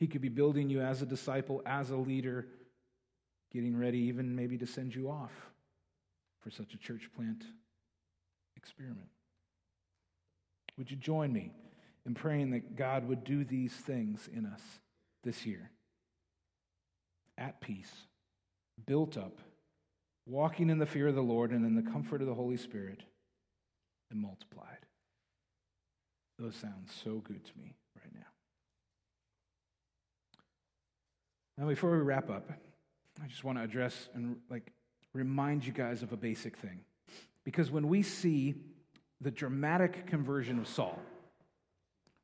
[0.00, 2.48] He could be building you as a disciple, as a leader,
[3.52, 5.32] getting ready even maybe to send you off
[6.40, 7.44] for such a church plant
[8.56, 9.08] experiment.
[10.76, 11.52] Would you join me
[12.06, 14.62] in praying that God would do these things in us
[15.22, 15.70] this year?
[17.38, 17.92] At peace,
[18.86, 19.38] built up,
[20.26, 23.02] walking in the fear of the Lord and in the comfort of the Holy Spirit,
[24.10, 24.86] and multiplied.
[26.38, 28.26] Those sound so good to me right now.
[31.58, 32.50] Now, before we wrap up,
[33.22, 34.72] I just want to address and like
[35.12, 36.80] remind you guys of a basic thing.
[37.44, 38.54] Because when we see
[39.24, 41.00] the dramatic conversion of Saul,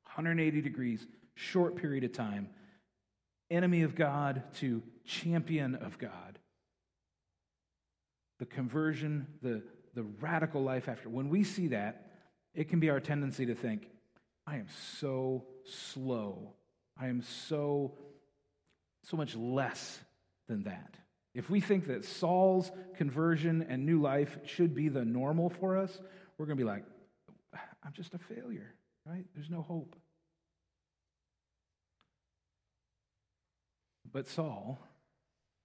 [0.05, 2.51] 180 degrees, short period of time,
[3.51, 6.39] enemy of God to champion of God,
[8.39, 9.63] the conversion, the,
[9.95, 12.11] the radical life after, when we see that,
[12.55, 13.89] it can be our tendency to think,
[14.47, 14.67] I am
[14.99, 16.53] so slow.
[17.01, 17.95] I am so,
[19.05, 19.99] so much less
[20.49, 20.97] than that.
[21.35, 25.99] If we think that Saul's conversion and new life should be the normal for us,
[26.41, 26.85] we're going to be like,
[27.85, 28.75] I'm just a failure,
[29.05, 29.27] right?
[29.35, 29.95] There's no hope.
[34.11, 34.79] But Saul,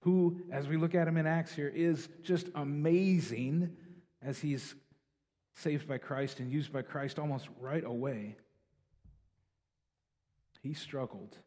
[0.02, 3.72] who, as we look at him in Acts here, is just amazing
[4.22, 4.76] as he's
[5.54, 8.36] saved by Christ and used by Christ almost right away.
[10.62, 11.38] He struggled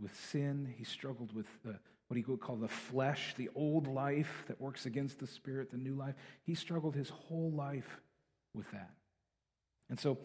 [0.00, 0.72] with sin.
[0.74, 4.86] He struggled with the, what he would call the flesh, the old life that works
[4.86, 6.14] against the spirit, the new life.
[6.44, 8.00] He struggled his whole life
[8.54, 8.90] with that.
[9.90, 10.18] And so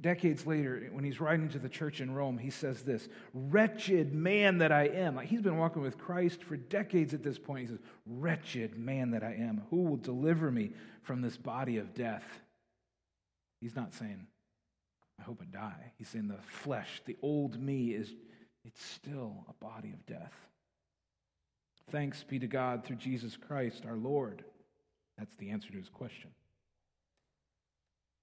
[0.00, 4.58] decades later, when he's writing to the church in Rome, he says this Wretched man
[4.58, 5.16] that I am.
[5.16, 7.62] Like he's been walking with Christ for decades at this point.
[7.62, 9.62] He says, Wretched man that I am.
[9.70, 10.72] Who will deliver me
[11.02, 12.24] from this body of death?
[13.60, 14.26] He's not saying,
[15.20, 15.92] I hope I die.
[15.98, 18.12] He's saying the flesh, the old me, is
[18.64, 20.32] it's still a body of death.
[21.90, 24.44] Thanks be to God through Jesus Christ our Lord.
[25.18, 26.30] That's the answer to his question.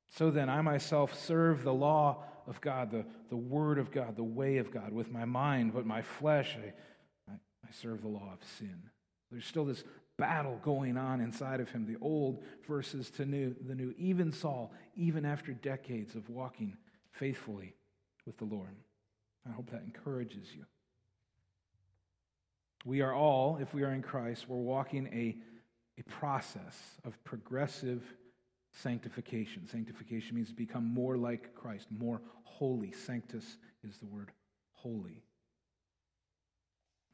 [0.10, 4.24] So then, I myself serve the law of God, the, the word of God, the
[4.24, 8.40] way of God with my mind, but my flesh, I, I, serve the law of
[8.58, 8.82] sin.
[9.32, 9.84] There's still this
[10.18, 13.94] battle going on inside of him, the old versus to new, the new.
[13.98, 16.76] Even Saul, even after decades of walking
[17.12, 17.76] faithfully
[18.26, 18.76] with the Lord.
[19.48, 20.66] I hope that encourages you.
[22.84, 25.38] We are all, if we are in Christ, we're walking a,
[26.00, 28.04] a process of progressive
[28.72, 29.68] sanctification.
[29.68, 32.92] Sanctification means to become more like Christ, more holy.
[32.92, 33.58] Sanctus
[33.88, 34.32] is the word
[34.74, 35.24] holy.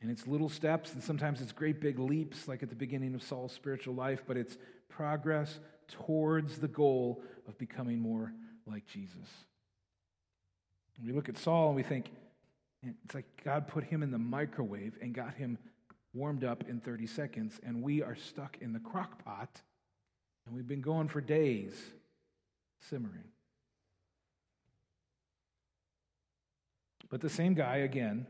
[0.01, 3.24] And it's little steps, and sometimes it's great big leaps, like at the beginning of
[3.24, 4.58] Saul's spiritual life, but it's
[4.89, 8.34] progress towards the goal of becoming more
[8.68, 9.30] like Jesus.
[11.03, 12.12] We look at Saul and we think,
[13.03, 15.58] it's like God put him in the microwave and got him
[16.14, 19.62] warmed up in 30 seconds, and we are stuck in the crock pot,
[20.46, 21.74] and we've been going for days
[22.89, 23.24] simmering.
[27.10, 28.28] But the same guy, again,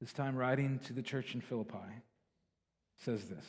[0.00, 2.02] this time writing to the church in Philippi,
[2.98, 3.44] says this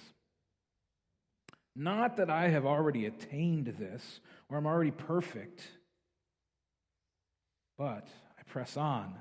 [1.76, 4.20] Not that I have already attained this,
[4.50, 5.64] or I'm already perfect,
[7.78, 8.08] but
[8.40, 9.16] I press on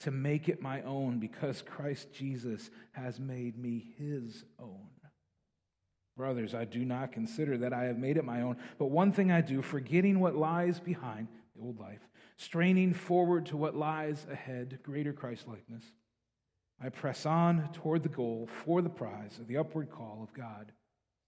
[0.00, 4.88] to make it my own because Christ Jesus has made me his own.
[6.20, 9.32] Brothers, I do not consider that I have made it my own, but one thing
[9.32, 12.06] I do, forgetting what lies behind the old life,
[12.36, 15.82] straining forward to what lies ahead, greater Christ likeness,
[16.78, 20.72] I press on toward the goal for the prize of the upward call of God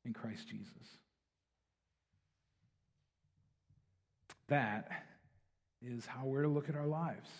[0.04, 0.98] in Christ Jesus.
[4.48, 4.90] That
[5.80, 7.30] is how we're to look at our lives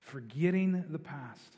[0.00, 1.56] forgetting the past,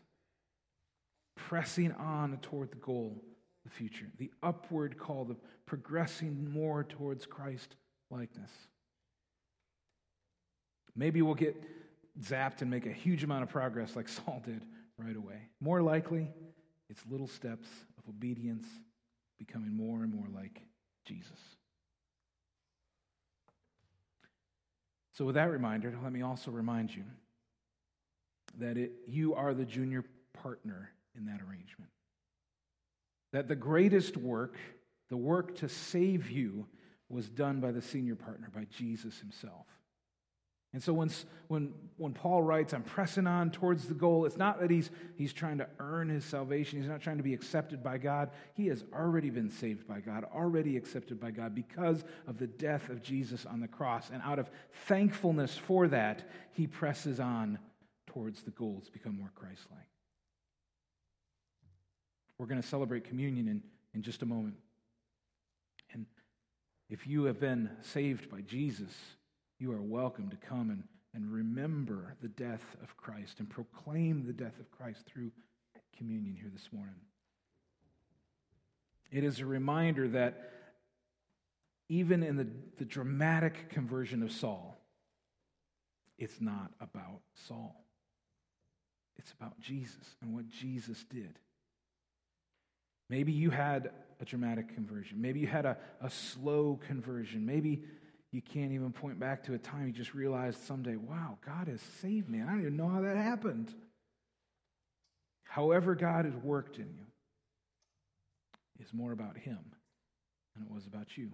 [1.36, 3.22] pressing on toward the goal,
[3.66, 5.36] the future, the upward call, the
[5.66, 7.74] progressing more towards Christ
[8.10, 8.50] likeness.
[10.94, 11.56] Maybe we'll get
[12.22, 14.62] zapped and make a huge amount of progress like Saul did
[14.98, 15.48] right away.
[15.60, 16.28] More likely,
[16.88, 17.66] it's little steps
[17.98, 18.66] of obedience,
[19.38, 20.62] becoming more and more like
[21.04, 21.38] Jesus.
[25.12, 27.02] So, with that reminder, let me also remind you
[28.58, 30.04] that it, you are the junior
[30.34, 31.90] partner in that arrangement.
[33.36, 34.56] That the greatest work,
[35.10, 36.66] the work to save you,
[37.10, 39.66] was done by the senior partner, by Jesus himself.
[40.72, 41.10] And so when,
[41.48, 45.34] when, when Paul writes, I'm pressing on towards the goal, it's not that he's, he's
[45.34, 46.80] trying to earn his salvation.
[46.80, 48.30] He's not trying to be accepted by God.
[48.54, 52.88] He has already been saved by God, already accepted by God because of the death
[52.88, 54.08] of Jesus on the cross.
[54.10, 54.50] And out of
[54.86, 57.58] thankfulness for that, he presses on
[58.06, 59.95] towards the goal to become more Christ like.
[62.38, 63.62] We're going to celebrate communion in,
[63.94, 64.56] in just a moment.
[65.92, 66.06] And
[66.90, 68.92] if you have been saved by Jesus,
[69.58, 70.84] you are welcome to come and,
[71.14, 75.32] and remember the death of Christ and proclaim the death of Christ through
[75.96, 77.00] communion here this morning.
[79.10, 80.50] It is a reminder that
[81.88, 84.76] even in the, the dramatic conversion of Saul,
[86.18, 87.84] it's not about Saul.
[89.16, 91.38] It's about Jesus and what Jesus did.
[93.08, 93.90] Maybe you had
[94.20, 95.20] a dramatic conversion.
[95.20, 97.46] Maybe you had a, a slow conversion.
[97.46, 97.82] Maybe
[98.32, 101.80] you can't even point back to a time you just realized someday, wow, God has
[102.00, 102.42] saved me.
[102.42, 103.72] I don't even know how that happened.
[105.44, 107.06] However, God has worked in you
[108.80, 109.58] is more about Him
[110.54, 111.30] than it was about you.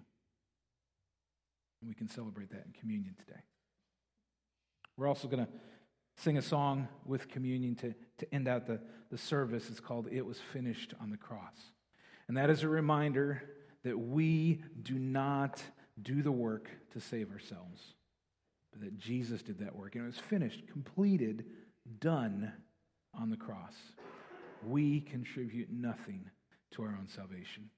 [1.80, 3.40] And we can celebrate that in communion today.
[4.96, 5.52] We're also going to
[6.22, 9.68] sing a song with communion to, to end out the, the service.
[9.68, 11.72] It's called It Was Finished on the Cross.
[12.28, 13.42] And that is a reminder
[13.82, 15.60] that we do not
[16.00, 17.94] do the work to save ourselves,
[18.70, 19.96] but that Jesus did that work.
[19.96, 21.44] And it was finished, completed,
[21.98, 22.52] done
[23.12, 23.74] on the cross.
[24.64, 26.30] We contribute nothing
[26.72, 27.70] to our own salvation.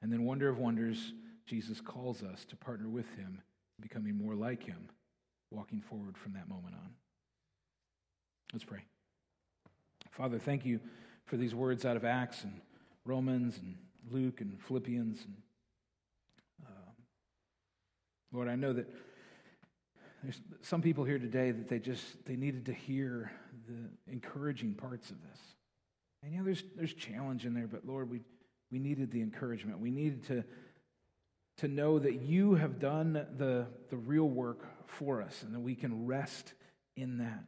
[0.00, 1.12] And then, wonder of wonders,
[1.46, 3.42] Jesus calls us to partner with him,
[3.80, 4.88] becoming more like him
[5.50, 6.90] walking forward from that moment on.
[8.52, 8.84] Let's pray.
[10.10, 10.80] Father, thank you
[11.24, 12.60] for these words out of Acts and
[13.04, 13.76] Romans and
[14.10, 15.24] Luke and Philippians.
[15.24, 15.36] And,
[16.66, 16.90] uh,
[18.32, 18.88] Lord, I know that
[20.22, 23.32] There's some people here today that they just they needed to hear
[23.66, 25.40] the encouraging parts of this.
[26.22, 28.20] And yeah, there's there's challenge in there, but Lord, we
[28.70, 29.80] we needed the encouragement.
[29.80, 30.44] We needed to
[31.58, 35.74] to know that you have done the, the real work for us and that we
[35.74, 36.54] can rest
[36.96, 37.44] in that.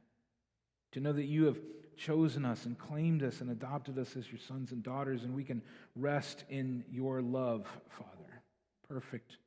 [0.94, 1.58] To know that you have
[1.96, 5.42] chosen us and claimed us and adopted us as your sons and daughters, and we
[5.42, 5.60] can
[5.96, 8.42] rest in your love, Father.
[8.88, 9.38] Perfect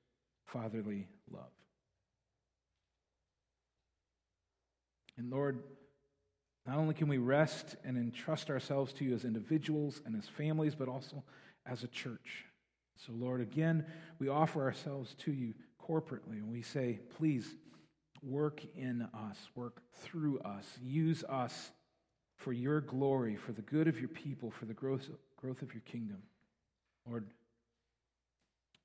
[0.45, 1.43] fatherly love.
[5.18, 5.64] And Lord,
[6.66, 10.76] not only can we rest and entrust ourselves to you as individuals and as families,
[10.76, 11.24] but also
[11.66, 12.45] as a church.
[13.06, 13.86] So, Lord, again,
[14.20, 17.56] we offer ourselves to you corporately and we say, please
[18.28, 21.71] work in us, work through us, use us
[22.36, 25.82] for your glory, for the good of your people, for the growth, growth of your
[25.82, 26.21] kingdom.
[27.07, 27.25] Lord,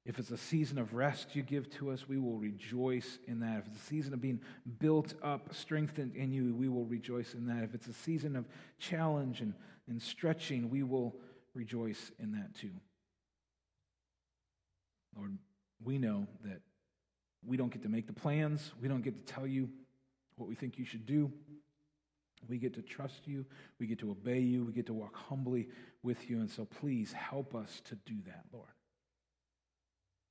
[0.04, 3.58] if it's a season of rest you give to us, we will rejoice in that.
[3.58, 4.40] If it's a season of being
[4.80, 7.62] built up, strengthened in you, we will rejoice in that.
[7.62, 8.46] If it's a season of
[8.78, 9.54] challenge and,
[9.88, 11.14] and stretching, we will
[11.54, 12.70] rejoice in that too.
[15.16, 15.36] Lord,
[15.84, 16.60] we know that
[17.44, 19.68] we don't get to make the plans, we don't get to tell you
[20.36, 21.32] what we think you should do.
[22.48, 23.46] We get to trust you,
[23.78, 25.68] we get to obey you, we get to walk humbly
[26.02, 26.40] with you.
[26.40, 28.66] And so please help us to do that, Lord.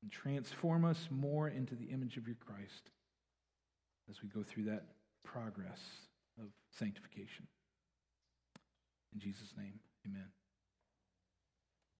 [0.01, 2.89] And transform us more into the image of your Christ
[4.09, 4.83] as we go through that
[5.23, 5.79] progress
[6.37, 6.47] of
[6.77, 7.47] sanctification.
[9.13, 10.40] In Jesus' name, amen.